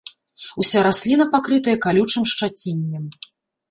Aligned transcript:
Уся 0.63 0.79
расліна 0.87 1.29
пакрытая 1.37 1.77
калючым 1.87 2.23
шчаціннем. 2.35 3.03